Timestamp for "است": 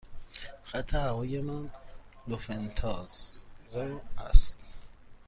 4.29-4.57